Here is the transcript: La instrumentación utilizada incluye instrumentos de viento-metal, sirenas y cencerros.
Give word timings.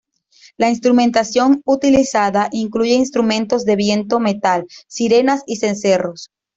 La 0.57 0.71
instrumentación 0.71 1.61
utilizada 1.63 2.49
incluye 2.53 2.93
instrumentos 2.95 3.65
de 3.65 3.75
viento-metal, 3.75 4.65
sirenas 4.87 5.43
y 5.45 5.57
cencerros. 5.57 6.31